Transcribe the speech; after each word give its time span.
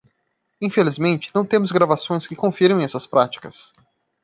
Infelizmente, 0.59 1.29
não 1.31 1.45
temos 1.45 1.71
gravações 1.71 2.25
que 2.25 2.35
confirmem 2.35 2.83
essas 2.83 3.05
práticas. 3.05 3.71